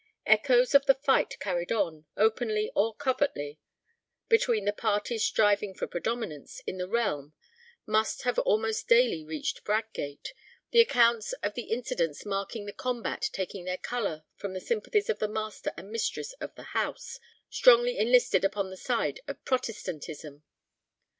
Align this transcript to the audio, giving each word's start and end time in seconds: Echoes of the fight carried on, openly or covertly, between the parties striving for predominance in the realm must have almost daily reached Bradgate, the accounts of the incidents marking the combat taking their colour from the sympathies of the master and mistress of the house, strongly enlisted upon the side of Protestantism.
Echoes 0.25 0.73
of 0.73 0.87
the 0.87 0.95
fight 0.95 1.37
carried 1.39 1.71
on, 1.71 2.05
openly 2.17 2.71
or 2.75 2.95
covertly, 2.95 3.59
between 4.29 4.65
the 4.65 4.73
parties 4.73 5.23
striving 5.23 5.75
for 5.75 5.85
predominance 5.85 6.59
in 6.65 6.79
the 6.79 6.87
realm 6.87 7.33
must 7.85 8.23
have 8.23 8.39
almost 8.39 8.87
daily 8.87 9.23
reached 9.23 9.63
Bradgate, 9.63 10.33
the 10.71 10.81
accounts 10.81 11.33
of 11.43 11.53
the 11.53 11.65
incidents 11.65 12.25
marking 12.25 12.65
the 12.65 12.73
combat 12.73 13.29
taking 13.31 13.65
their 13.65 13.77
colour 13.77 14.23
from 14.37 14.53
the 14.53 14.59
sympathies 14.59 15.07
of 15.07 15.19
the 15.19 15.27
master 15.27 15.71
and 15.77 15.91
mistress 15.91 16.33
of 16.41 16.55
the 16.55 16.63
house, 16.73 17.19
strongly 17.51 17.99
enlisted 17.99 18.43
upon 18.43 18.71
the 18.71 18.77
side 18.77 19.19
of 19.27 19.45
Protestantism. 19.45 20.41